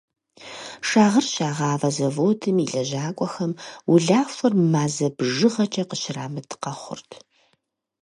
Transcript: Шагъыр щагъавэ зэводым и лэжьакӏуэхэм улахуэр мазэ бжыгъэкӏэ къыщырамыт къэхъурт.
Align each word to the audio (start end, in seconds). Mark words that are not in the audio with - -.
Шагъыр 0.87 1.25
щагъавэ 1.33 1.89
зэводым 1.95 2.57
и 2.63 2.67
лэжьакӏуэхэм 2.73 3.51
улахуэр 3.91 4.53
мазэ 4.71 5.07
бжыгъэкӏэ 5.17 5.83
къыщырамыт 5.89 6.49
къэхъурт. 6.61 7.11